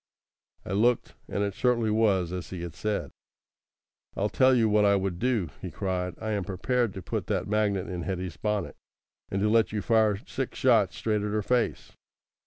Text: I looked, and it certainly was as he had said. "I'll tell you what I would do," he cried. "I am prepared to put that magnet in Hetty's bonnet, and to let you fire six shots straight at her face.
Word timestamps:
I 0.65 0.71
looked, 0.71 1.13
and 1.27 1.43
it 1.43 1.53
certainly 1.53 1.91
was 1.91 2.31
as 2.31 2.49
he 2.49 2.63
had 2.63 2.73
said. 2.73 3.11
"I'll 4.15 4.29
tell 4.29 4.55
you 4.55 4.67
what 4.67 4.83
I 4.83 4.95
would 4.95 5.19
do," 5.19 5.51
he 5.61 5.69
cried. 5.69 6.15
"I 6.19 6.31
am 6.31 6.43
prepared 6.43 6.95
to 6.95 7.03
put 7.03 7.27
that 7.27 7.47
magnet 7.47 7.87
in 7.87 8.01
Hetty's 8.01 8.35
bonnet, 8.37 8.77
and 9.29 9.39
to 9.43 9.47
let 9.47 9.71
you 9.71 9.83
fire 9.83 10.17
six 10.25 10.57
shots 10.57 10.95
straight 10.97 11.21
at 11.21 11.29
her 11.29 11.43
face. 11.43 11.91